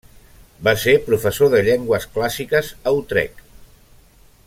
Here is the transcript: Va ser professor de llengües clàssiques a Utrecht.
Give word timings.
Va 0.67 0.71
ser 0.83 0.95
professor 1.09 1.51
de 1.55 1.59
llengües 1.69 2.07
clàssiques 2.17 2.73
a 2.89 2.95
Utrecht. 3.03 3.45